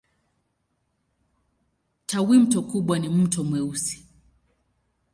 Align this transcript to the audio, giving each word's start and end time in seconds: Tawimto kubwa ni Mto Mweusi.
Tawimto 2.07 2.61
kubwa 2.61 2.99
ni 2.99 3.09
Mto 3.09 3.43
Mweusi. 3.43 4.05